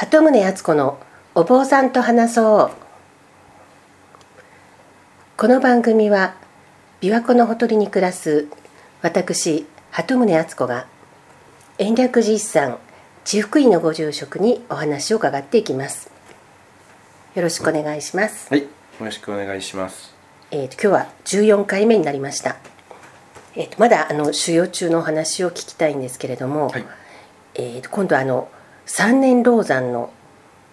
[0.00, 0.96] 鳩宗敦子の
[1.34, 2.70] お坊さんと話そう。
[5.36, 6.36] この番組は
[7.00, 8.46] 琵琶湖のほとりに暮らす
[9.02, 10.86] 私鳩宗敦子が
[11.78, 12.78] 延暦寺一山
[13.24, 16.12] 地福院のご住職にお話を伺っていきます。
[17.34, 18.48] よろしくお願いします。
[18.50, 18.68] はい、よ
[19.00, 20.14] ろしくお願いします。
[20.52, 22.54] えーと今日は14回目になりました。
[23.56, 26.84] えーとまだあの修行中のお話を聞きたいんですけれども、はい、
[27.56, 28.48] えーと今度はあの
[28.90, 30.10] 三年老山の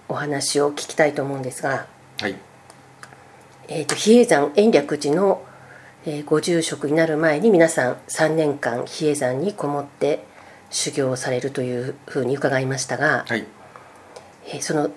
[0.08, 1.86] お話を聞きたいと思うんですが、
[2.22, 2.36] はい、
[3.68, 5.44] えー、と比叡山延暦寺の、
[6.06, 10.24] えーご住職になる前に皆さん3年間比叡山にこもって
[10.70, 13.46] 修行をされるというふうに伺いましたが、はい、
[14.48, 14.92] えーその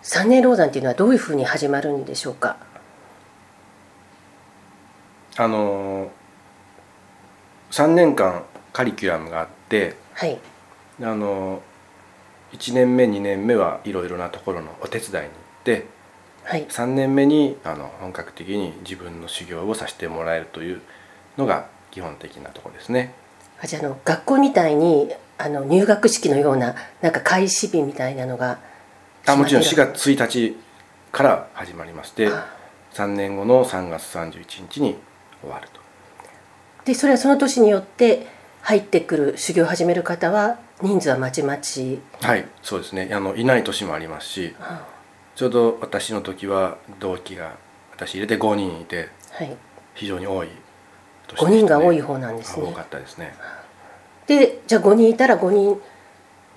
[0.00, 2.56] 三年老山というのはどういうふうに始まるんでしょうか？
[5.36, 6.08] あのー、
[7.70, 10.38] 3年間カリキュラムがあって、はい。
[11.02, 11.60] あのー、
[12.56, 15.30] 1年目2年目はいろいろなところのお手伝いに行っ
[15.64, 15.86] て
[16.44, 20.80] はい3年目にあの本格的に自分の修行をさせてもらえるという
[21.36, 23.14] のが基本的なところですね。
[23.62, 28.58] あじゃああの学校みたいにあの入学式のようななんか開始日みたいなのが
[29.26, 30.56] あもちろん4決まって月1日
[31.12, 32.54] から始まりましてあ
[32.94, 34.96] 3年後の3月31日に
[35.42, 35.80] 終わると。
[36.84, 38.26] でそれはその年によって
[38.66, 42.00] 入ってくる修行を始める方は人数はまちまち。
[42.20, 43.08] はいそうですね。
[43.12, 44.84] あのいない年もありますしあ
[45.36, 47.54] ちょうど私の時は同期が
[47.92, 49.56] 私入れて5人いてはい。
[49.94, 50.48] 非常に多い
[51.28, 52.66] 年でした5人が多い方なんですね。
[52.66, 53.34] 多かったですね。
[54.26, 55.80] でじゃあ5人いたら5人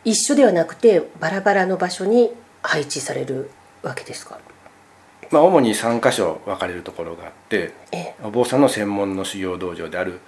[0.04, 2.32] 一緒ではなくてバラバラの場所に
[2.64, 3.52] 配置される
[3.84, 4.40] わけですか？
[5.30, 8.16] まあ主に3箇所分かれるところがあってええ。
[8.24, 10.20] お坊さんの専門の修行道場である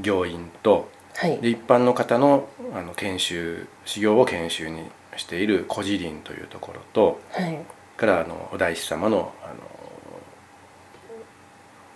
[0.00, 1.38] 行院とはい。
[1.38, 4.82] で一般の方のあの研修修行を研修に
[5.16, 7.58] している古寺林というところとはい。
[7.96, 9.54] からあのお大師様のあの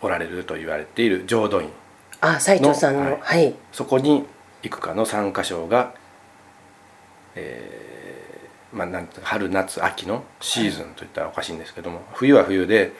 [0.01, 1.69] おられると言われている浄土院
[2.21, 3.55] あ斉藤さんののはい、はい。
[3.73, 4.25] そこに
[4.63, 5.95] いくかの3箇所が、
[7.35, 12.93] えーまあ、なん春夏秋のシーズンといったらおかしいんですけども、冬は冬で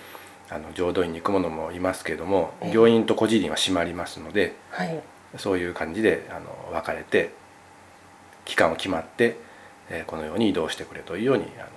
[0.51, 2.73] あの浄土院に行く者もいますけれどもええ。
[2.73, 5.01] 行院と古寺院は閉まりますのではい
[5.37, 7.31] そういう感じであの分かれて
[8.45, 9.37] 期間を決まって、
[9.91, 11.69] えーこのように移動してくれというようにあ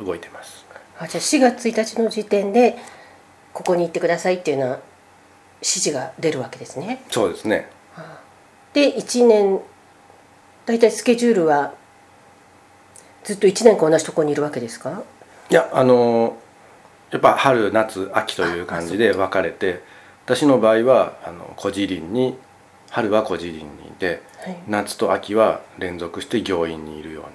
[0.00, 0.64] の動いてます。
[0.98, 2.76] あじゃあ4月1日の時点で
[3.52, 4.74] ここに行ってくださいっていうような
[5.56, 7.02] 指示が出るわけですね。
[7.10, 7.68] そうですね。
[8.74, 9.60] で1年
[10.66, 11.72] 大体スケジュールは
[13.24, 15.02] ずっと1年間同じところにいるわけですか？
[15.50, 16.36] いやあの
[17.10, 19.40] やっぱ春夏秋という感じで分か。
[19.42, 19.82] れて
[20.24, 22.36] 私の場合はあの古寺林に
[22.96, 24.56] 春は古寺林にいてはい。
[24.68, 27.30] 夏と秋は連続して行院にいるように。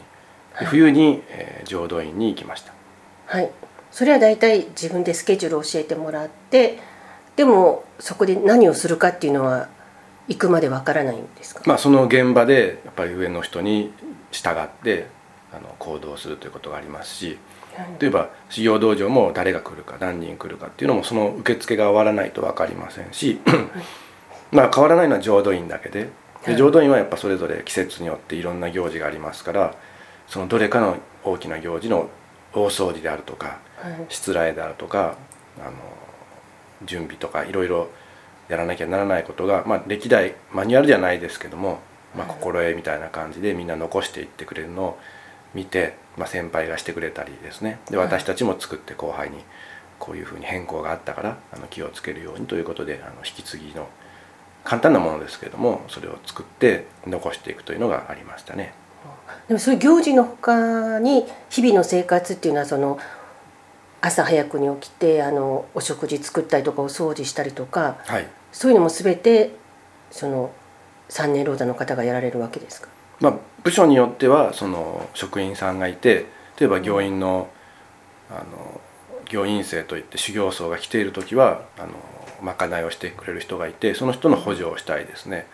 [0.59, 2.73] で冬に、えー浄土院に行きました。
[3.27, 3.51] はい。
[3.91, 6.79] それは大体自分でスケジュールを教えてもらって
[7.35, 9.69] でもそこで何をするかっていうのは
[10.27, 13.93] 行くまでわからないんですか、まあその現場でやっぱり上の人に
[14.31, 15.07] 従って
[15.53, 17.37] あの行動するということがありますし
[17.75, 17.87] はい。
[17.99, 23.39] 例えば修行道場も誰が来るか何人来るかっていうのもその受付が終わらないと分かりませんし
[24.51, 25.99] まあ変わらないのは浄土院だけで。
[25.99, 26.09] はい。
[26.47, 29.75] で浄土院はやっぱそれぞれ季節によっていろんな行事がありますから
[30.27, 32.09] そのどれかの大きな行事の
[32.53, 34.05] 大掃除であるとかはい。
[34.09, 35.15] 失礼であるとか
[35.59, 35.71] あの
[36.85, 37.89] 準備とかいろいろ
[38.49, 41.79] やらなきゃならないことが、まあ、歴代マニュアルじゃないですけども、
[42.15, 42.37] まあ、はい。
[42.37, 44.99] 心得みたいな感じでみんな残していってくれるのを
[45.53, 47.79] 見て、まあ、先輩がしてくれたりですね。
[47.89, 49.37] ではい私たちも作って後輩に
[49.99, 53.87] こういうふうに変更があったからあの気をつけるようにということであの引き継ぎの
[54.63, 58.73] 簡単なものですけれどもそれを作って残していくというのがありましたね。
[59.47, 62.99] でもそういう行事のほかに日々の生活っていうのはその
[64.01, 68.27] 朝早くに起きてあのお食事作ったりとかお掃除したりとかはい。
[68.51, 69.51] そういうのも全て
[70.11, 70.51] その
[71.09, 72.89] 三年老座の方がやられるわけですか？
[73.19, 73.33] まあ、
[73.63, 76.25] 部署によってはその職員さんがいて
[76.59, 77.49] 例えば行員の
[78.29, 78.81] あの
[79.31, 81.93] 行員生といって修行僧が来ている時はあの
[82.41, 85.47] まかないをしてくれる人がいてその人の補助をしたいですね。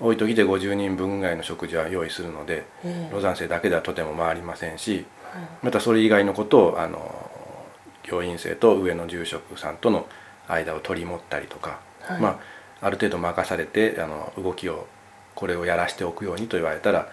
[0.00, 3.12] 多い時で50人分ぐらいの食事は用意するのでええ。
[3.12, 5.42] ロザン生だけではとても回りませんしはい。
[5.62, 7.30] またそれ以外のことをあの
[8.02, 10.06] 行員生と上の住職さんとの
[10.48, 12.20] 間を取り持ったりとか、はい。
[12.20, 12.40] ま
[12.80, 14.86] あ、ある程度任されてあの動きを
[15.34, 17.08] これをやらしておくようにと言われたら、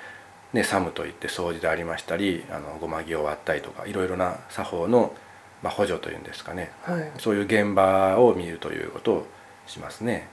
[0.53, 5.13] ね、サムといって掃除でありましたりあのごまぎを割ったりとかいろいろな作法の、
[5.61, 6.71] まあ、補助というんですかね。
[6.83, 7.11] はい。
[7.17, 9.27] そういう現場を見るということを
[9.67, 10.27] しますね。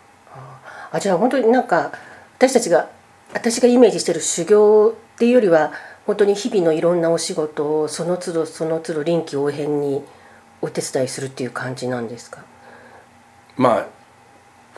[0.92, 1.92] あじゃあ本当になんか
[2.36, 2.88] 私たちが
[3.32, 5.72] 私がイメージしてる修行っていうよりは
[6.06, 10.04] 本当に日々のいろんなお仕事をその都度その都度臨機応変に
[10.62, 12.44] お手伝いするっていう感じなんですか？
[13.56, 13.86] まあ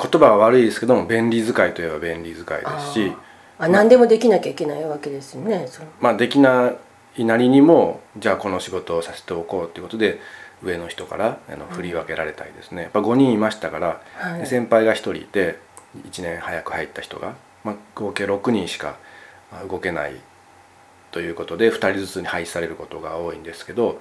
[0.01, 3.13] 言葉は悪いですけども便利使いといえば便利使いですし。
[3.59, 5.67] ああ何でもできなきゃいけないわけですよね
[6.01, 6.77] まあできない
[7.25, 10.21] なりにもじゃあこの仕事をさせておこうということで
[10.63, 14.41] 上の人からあの振り分けられたりですね、やっぱ5人いましたから、はい。
[14.41, 15.59] で先輩が1人いて
[16.09, 17.35] 1年早く入った人が、
[17.65, 18.97] まあ、合計6人しか
[19.53, 20.15] まあ動けない
[21.11, 24.01] ということで2人ずつに配置されることが多いんですけど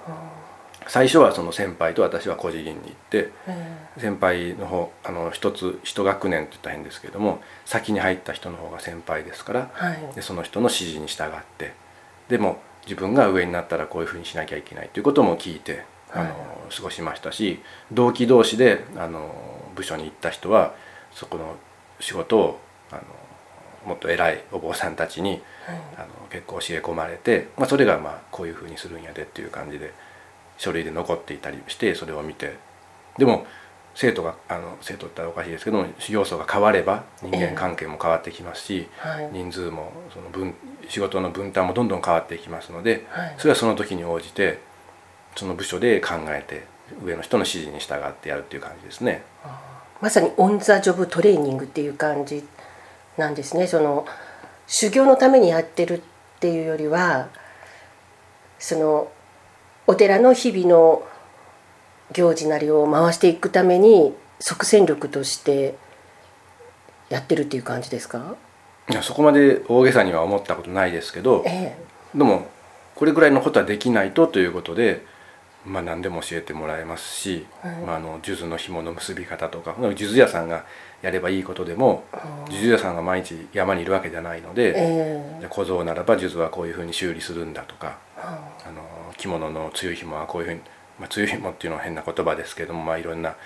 [0.86, 2.80] 最初はその先輩と私は個人に行っ
[3.10, 9.70] てえ先輩の方あの一つ一学年って言ったら変ですけども先に入った人の方が先輩ですから
[10.14, 11.72] でその人の指示に従って
[12.28, 16.34] でも自分が上になったらこういうふうにしなきゃいけないということも聞いてあの、はい。
[16.74, 17.60] 過ごしましたし
[17.92, 19.34] 同期同士であの
[19.74, 20.74] 部署に行った人は
[21.12, 21.56] そこの
[22.00, 23.02] 仕事をあの
[23.86, 25.40] もっと偉いお坊さんたちにはい。
[25.96, 29.92] あの結構教え込まれて、まあ、それがまあこういうふうにするんやでっていう感じで
[30.58, 32.56] 書類で残っていたりしてそれを見て。
[33.18, 33.46] でも
[34.00, 39.28] 生徒があの生徒って言ったらおかしいですけども修行僧が変われば人間関係も変わってきますし、はい。
[39.32, 40.54] 人数もその分
[40.88, 43.34] 仕事の分担もどんどん変わっていきますのではい。
[43.38, 44.60] それはその時に応じて
[45.34, 46.64] その部署で考えて
[47.04, 49.24] 上の人の指示に従ってやるっていう感じですね。
[50.00, 52.46] まさにオン・ザ・ジョブトレーニングっていう感じ
[53.16, 53.66] なんですね。
[53.66, 54.06] その
[54.68, 56.00] 修行のためにやってるっ
[56.38, 57.30] ていうよりは
[58.60, 59.10] その
[59.88, 61.02] お寺の日々の
[62.12, 65.74] 行事なりを回していくために即戦力として
[67.08, 68.36] やってるっていう感じですか？
[68.90, 71.76] いやそこまで大げさには思ったことないですけどえ
[72.14, 72.46] でも
[72.94, 75.04] これぐらいのことはできないとということで、
[75.66, 77.76] まあ、何でも教えてもらえますし、はい。
[77.76, 80.64] まあ、あの数珠の紐の結び方とか数珠屋さんが
[81.02, 82.04] やればいいことでも
[82.48, 88.82] 数珠屋さんが毎日山にいるわけじゃないのえで、えじゃあ小僧ならば数珠はこういうふうに修理するんだとかえあの
[89.16, 90.60] 着物の露紐はこういうふうに、
[90.98, 93.36] まあ、露紐っていうのは変な言葉ですけども、まあ、いろんな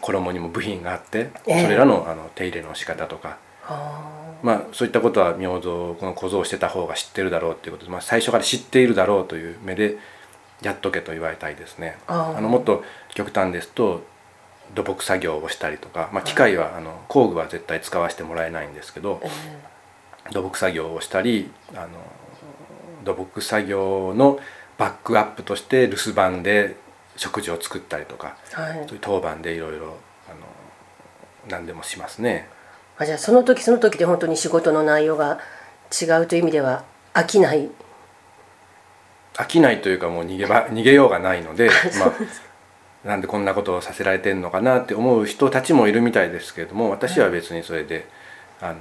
[0.00, 1.64] 衣にも部品があってそえ。
[1.64, 3.38] えれらのあの手入れの仕方とか。
[3.66, 9.96] あまあ、そういったことは明蔵この小僧をしてた方が知ってるだろうということで、まあ、最初から知っているだろうという目で
[10.60, 11.96] やっとけと言われたいですね。
[12.06, 12.84] あのもっと
[13.14, 14.04] 極端ですと
[14.74, 19.30] 土木作業をしたりとか、まあ、機械はあの工具は絶対使わせてもらえないんですけどえ。
[20.32, 21.88] 土木作業をしたりあの
[23.04, 24.38] 土木作業の
[24.78, 26.76] バックアップとして留守番で
[27.16, 28.72] 食事を作ったりとかえはい。
[28.72, 29.94] そういう当番でいろいろあの
[31.48, 32.48] 何でもしますね。
[32.98, 35.38] あじゃあその時その時で本当に仕事の内容が
[36.00, 37.70] 違うという意味では飽きない。
[39.34, 41.68] 飽きないというかもう逃げば 逃げようがないので、
[41.98, 48.06] まあ、なんでこんなことをさせられてんのかなって思う人たちもいるみたいですけれども私は別にそれで
[48.60, 48.76] あの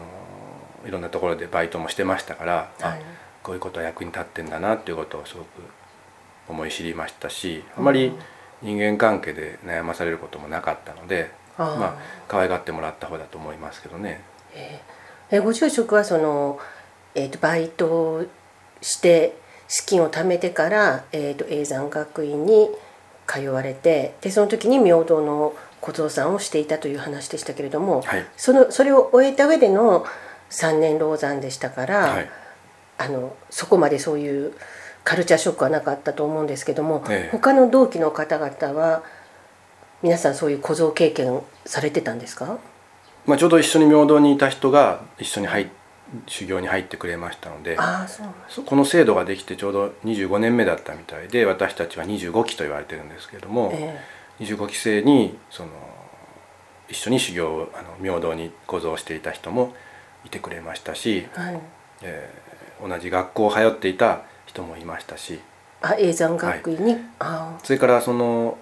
[0.86, 3.02] いろんなところでバイトもしてましたから、あはい。
[3.42, 5.48] こういうことは役に立ってんだなっていうことをすごく
[6.48, 8.14] 思い知りましたしあまり
[8.62, 11.78] 人間関係で悩まされることもなかったので、あー。
[11.78, 11.96] まあ
[12.28, 14.22] 可愛がってもらった方だと思いますけどね。
[15.30, 16.60] えご住職はその、
[17.16, 18.26] えー、とバイトを
[18.82, 19.36] して
[19.68, 22.70] 資金を貯めてから、えー、と永山学院に
[23.28, 28.26] 通われてでその時に明道の小僧さんをしていたという話でしたけれども、はい。
[28.38, 30.06] そのそれを終えた上での
[30.50, 32.30] 3年老山でしたから、はい。
[32.98, 34.54] あのそこまでそういう
[35.04, 37.30] カルチャーショックはなかったと思うんですけども、ええ。
[37.32, 39.04] 他の同期の方々は
[40.02, 42.58] 皆さんそういう小僧経験されてたんですか？
[43.26, 45.68] まあ、ちょうど一緒に明堂にいた人が一緒に入っ
[46.28, 47.76] 修行に入ってくれましたので
[48.66, 54.00] この制度ができてちょうど25年目だったみたいで私たちは25期と言われてるんですけれども、え
[54.40, 55.70] 25期生にその
[56.90, 59.74] 一緒に修行をあの明堂にご像していた人も
[60.26, 61.60] いてくれましたし、えはい。
[62.04, 62.44] えー
[62.86, 64.24] 同じ学校を通っていた
[64.54, 65.40] 人もいましたし。
[65.82, 68.58] あ永山学院に、あそれからその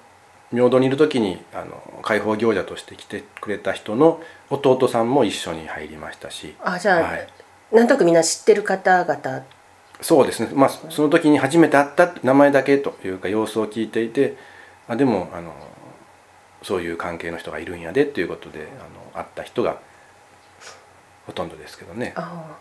[0.51, 4.19] 明堂にいる時にあの解放行者として来てくれた人の
[4.49, 6.55] 弟さんも一緒に入りましたし。
[6.61, 7.27] ああじゃあ、はい。
[7.71, 9.43] なんとなくみんな知ってる方々？
[10.01, 14.35] そうですね、まあ、その時に初めて会った名前だけというか様子を聞いていて
[14.87, 15.53] あでもあの
[16.63, 19.79] そういう関係の人がいるんやでっていうことであの会った人が
[21.27, 22.13] ほとんどですけどね。
[22.15, 22.57] あ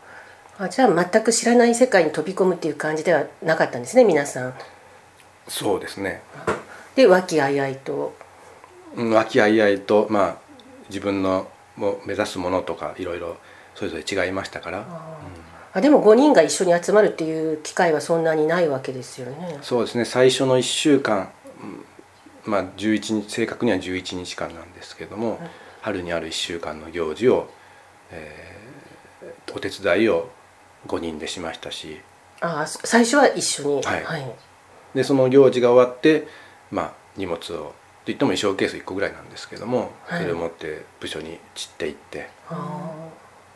[0.61, 4.55] ああじゃあ全く知らない世界に飛び込むっていう感じではなかったんですね皆さん。
[5.49, 6.21] そうですね。
[6.95, 8.13] で和気あいあいと。
[8.95, 10.37] うん和気あいあいと、まあ、
[10.91, 11.49] 自分の
[12.05, 13.39] 目指すものとかいろいろ
[13.75, 14.87] それぞれ違いましたから。
[15.73, 19.59] あでも5人が一緒に集まるっていう機会はそんなにないわけですよね。
[19.63, 20.05] そうですね。
[20.05, 21.31] 最初の1週間、
[21.63, 25.41] うんまあ、11日正確には11日間なんですけども、
[25.81, 27.49] 春にある1週間の行事を、
[28.11, 28.61] えー
[29.55, 30.31] お手伝いを
[30.87, 32.01] 5人でしましたし。
[32.41, 33.83] ああそ最初は一緒に。
[33.83, 34.05] はい。
[34.05, 34.33] はい。
[34.95, 36.27] でその行事が終わって、
[36.71, 40.23] まあ、荷物をといっても衣装ケース1個ぐらいなんですけども、はい。
[40.23, 42.29] それを持って部署に散っていって。
[42.49, 42.91] あ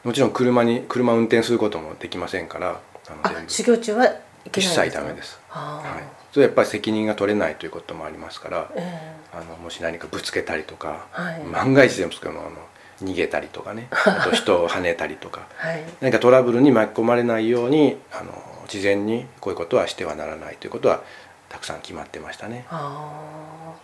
[0.05, 2.79] もちろん車に車を運転することもできませんから
[3.23, 4.05] あの修行中は
[4.45, 4.85] いけないん一ですか？
[4.85, 11.41] 切ダメです、はい、それはやっぱり責任が取れないということもありますからえあのもし何かぶつけたりとか、はい。
[11.45, 12.51] 万が一でもそのあの
[13.03, 13.89] 逃げたりとかね。
[13.91, 15.47] あと人を跳ねたりとか。
[15.65, 15.85] えはい。
[16.01, 18.33] 何かトラブルに巻き込まれないようにあの
[18.69, 21.03] 事前にこういうことはしてはならないということは
[21.49, 22.67] たくさん決まってましたね。
[22.71, 23.75] あ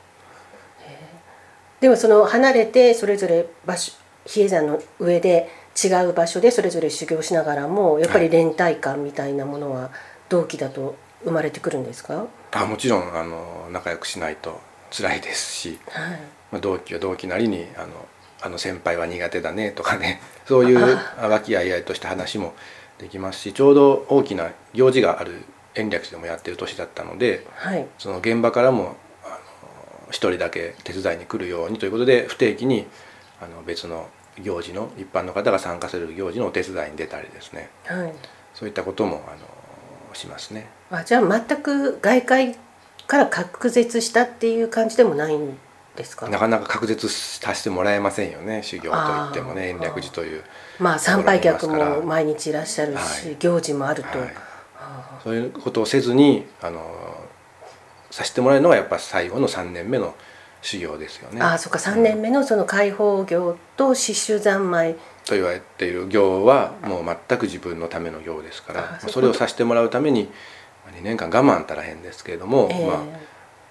[1.80, 3.92] でもその離れてそれぞれ場所
[4.26, 5.48] 比叡山の上で
[5.82, 9.90] 違う場所でそれぞれ修行しながらもやっぱり連帯感みたいなものは
[10.28, 16.20] 同期だと生まれてくるんですか、あもちろんあの仲良くしないと辛いですし、はい。
[16.50, 17.88] まあ、同期は同期なりにあの
[18.42, 20.20] あの先輩は苦手だねとかね。
[20.46, 22.54] そういう和気あいあいとした話も
[22.98, 25.32] できますしちょうど大きな行事がある
[25.74, 27.86] 延暦寺でもやってる年だったのではい。
[27.98, 28.96] その現場からも
[30.10, 32.88] 一人だけ手伝いに来るようにということで不定期に
[33.40, 34.08] あの別の
[34.42, 37.70] 行事の一般の方が参加する行事のお手伝いに出たりですね。
[37.84, 38.12] はい。
[38.54, 40.68] そういったこともあのしますね。
[40.90, 42.56] あじゃあ全く外界
[43.06, 45.58] から隔絶したっていう感じでもないん
[45.96, 46.28] ですか？
[46.28, 50.42] なかなか確実させてもらえませんよね修行といってもね延暦寺という、
[50.78, 53.36] まあ参拝客も毎日いらっしゃるし、はい。
[53.38, 54.34] 行事もあると、はい。
[54.78, 56.80] あそういうことをせずにあの
[58.10, 60.14] させてもらえるのがやっぱ最後の3年目の
[60.62, 61.40] 修行ですよね。
[61.40, 61.78] ああそっか。
[61.78, 64.96] 3年目のその開放業と刺繍三昧。
[65.24, 70.24] と言われている行はもう全く自分のための行ですからあそれをさせてもらうために
[70.84, 72.86] まあ2年間我慢たらへんですけれども、ええ。
[72.86, 72.98] まあ、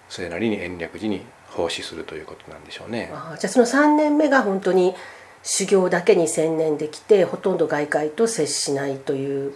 [0.07, 3.11] それなりに延暦寺に奉仕するということなんでしょうね。
[3.13, 4.95] ああじゃあその3年目が本当に
[5.43, 9.53] 修行だけに専念できてほとんど外界と接しないという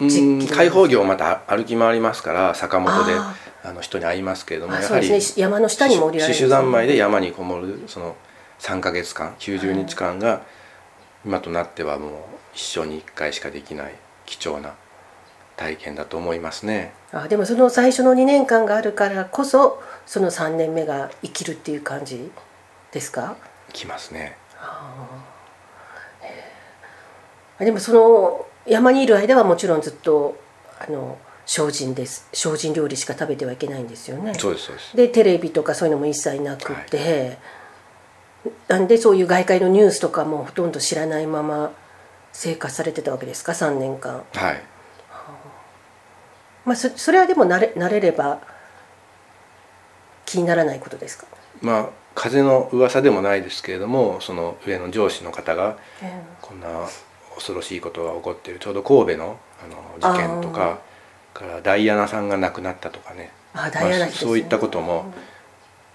[0.00, 5.18] うん開放業また歩き回りますから坂本でああの人に会いますけれどもやはりね。
[5.36, 8.16] 山の下にも降りられるね三昧で山にこもるその
[8.60, 10.42] 3ヶ月間90日間が
[11.24, 12.10] 今となってはもう
[12.54, 13.94] 一生に1回しかできない
[14.24, 14.74] 貴重な
[15.56, 16.92] 体験だと思いますね。
[17.12, 22.30] あでもその最初の2年間があるからこそその3年目が生きるっていう感じ
[22.92, 23.36] ですか？
[23.72, 24.36] きますね。
[24.60, 25.24] あ
[27.58, 30.38] でもその山にいる間はもちろんずっと
[30.78, 32.28] あの精進です。
[32.32, 34.34] 精進料理しか食べてはいけないんですよね。
[34.34, 34.96] そうですそうです。
[34.96, 37.38] でテレビとかそういうのも一切なくて、
[38.68, 41.72] なんでそういう外界のニュースとかもほとんど知らないまま
[42.32, 44.24] 生活されてたわけですか？3年間。
[44.34, 44.62] はい。
[46.66, 48.40] まあそそれはでも慣れ慣れれば
[50.26, 51.26] 気にならないことですか、
[51.62, 55.76] まあ風の噂でもないですけれどもその上の上司の方が
[56.40, 56.66] こんな
[57.34, 59.66] 恐ろしいことが起こっているちょうど神戸のあ
[60.08, 60.80] の事件とか
[61.34, 63.30] からダイアナさんが亡くなったとかね。
[63.52, 64.12] あダイアナね。
[64.12, 65.12] そういったことも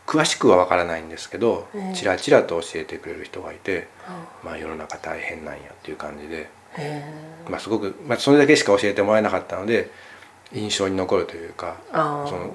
[0.05, 1.95] 詳しくは分からないんですけど、ええ。
[1.95, 7.03] ちらちらと教えてくれる人がいて、あまあ、世の中大変なんやっていう感じで、へ
[7.49, 9.89] まあ、すごく、まあ、それだけしか教えてもらえなかったので
[10.53, 12.53] 印象に残るというかその、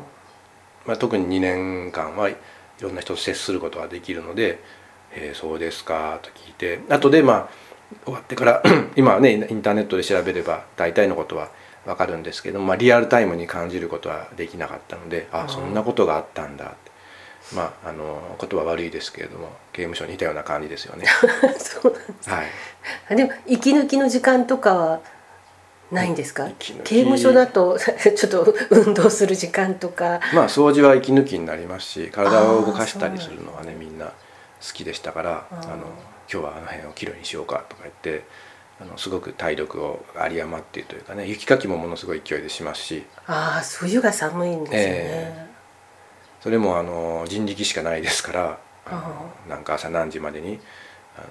[0.87, 2.37] まあ、特に2年間はい
[2.81, 4.61] ろんな人と接することができるので
[5.13, 7.49] 「えーそうですか」と聞いて後でまあ
[8.05, 8.63] 終わってから
[8.97, 11.51] 今はねインターネットで調べれば大体のことは
[11.85, 16.97] 分かるんですけど、まあ、リアルタイムに感じることはできなかったのであそんなことがあったんだって。
[17.55, 21.07] まああの言葉悪いですけれども刑務所にいたような感じですよね。
[21.59, 22.31] そうなんです。
[22.31, 22.47] はい。
[23.11, 25.01] あでも息抜きの時間とかは
[25.91, 26.49] ないんですか？
[26.59, 30.21] 刑務所だと ちょっと運動する時間とか。
[30.35, 34.13] まあ掃除は息抜きになりますし体を動かしたりするのはねみんな好
[34.73, 35.63] きでしたからあの
[36.33, 38.25] 今日はあの辺をきれいにしようかとか言って
[38.81, 43.07] あのすごく体力を有り余っているというかね雪かきもものすごい勢いでしますし。
[43.27, 45.47] ああ冬が寒いんですよね、え
[46.41, 50.61] それもあの人力しかないですからあのあなんか朝何時までに
[51.17, 51.27] あの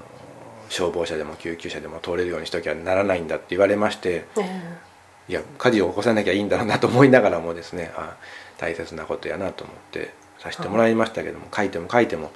[0.69, 4.62] 消防車でも救急車でも通れるようにしときゃならないんだって言われましてえ
[5.27, 8.15] いや火事を起こさなきゃいいんだろうなと思いながらもですねあ
[8.57, 12.31] 大切なことやなと思ってさせてもらいましたけども書いても書いても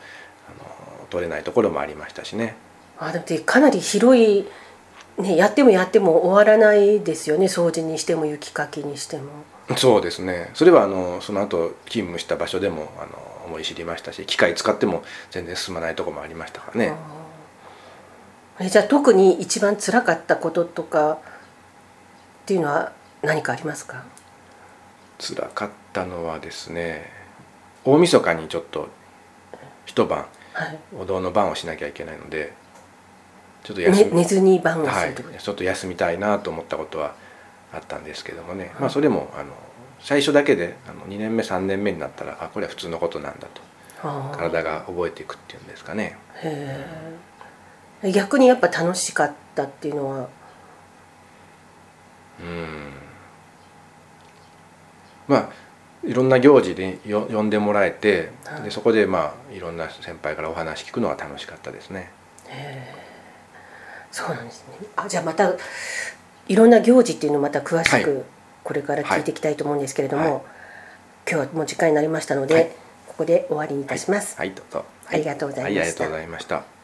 [0.48, 2.55] あの取れないところもありましたしね。
[2.55, 2.69] え
[3.01, 4.45] あでかなり広い、
[5.17, 7.45] ね、やってもやっても終わらないですよね。
[7.45, 9.29] 掃除にしても雪かきにしても。
[9.77, 10.50] そうですね。
[10.53, 16.93] それはあのその後勤務した場所でもあの思い知りましたし機械使っても全然進まないところもありましたからね
[18.60, 21.18] えじゃあ特に一番辛かったこととかっ
[22.46, 24.04] ていうのは何かありますか？
[25.20, 27.10] 辛かったのはですね
[27.86, 28.89] 大晦日にちょっと
[29.86, 30.80] 一晩はい。
[30.98, 32.54] お堂の晩をしなきゃいけないので
[33.63, 37.13] ちょっと休ね、み寝ずに晩をすはいるってこと、ちょっと休みたいなと思ったことは
[37.74, 39.54] あったんですけどもね、まあ、それもあの
[40.00, 43.62] 最初だけであの2年目3年目になったらあこれは普通のことなんだと。
[44.01, 46.18] 体が覚えていくっていうんですかね。
[46.36, 46.86] へえ
[48.03, 50.29] 逆にやっぱ楽しかったっていうのは。
[52.39, 52.94] うん。
[55.27, 55.50] まあ
[56.08, 58.63] いろんな行事でよ呼んでもらえてはい。
[58.63, 62.12] でそこでまあいろんな先輩からお話聞くのは楽しかったですね。
[64.12, 64.88] そうなんですね。
[64.96, 65.53] あじゃあまた
[66.48, 68.03] いろんな行事っていうのをまた詳しはい。
[68.03, 68.25] く
[68.63, 70.41] これから聞いていきたいと思うんですけれども、はい。
[71.29, 72.72] 今日はもう時間になりましたので、はい。
[73.08, 74.86] ここで終わりにいたします、はい、どうぞ。
[75.08, 75.74] ありがとうございました。
[75.74, 76.78] はい、ありがとうございました。